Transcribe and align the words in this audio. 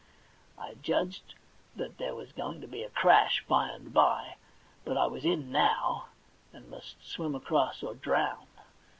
I 0.57 0.73
judged 0.81 1.35
that 1.75 1.99
there 1.99 2.15
was 2.15 2.31
going 2.31 2.59
to 2.61 2.67
be 2.67 2.81
a 2.81 2.89
crash 2.89 3.45
by 3.47 3.67
and 3.69 3.93
by, 3.93 4.33
but 4.83 4.97
I 4.97 5.05
was 5.05 5.23
in, 5.25 5.51
now, 5.51 6.07
and 6.51 6.71
must 6.71 7.07
swim 7.07 7.35
across 7.35 7.83
or 7.83 7.93
drown. 7.93 8.47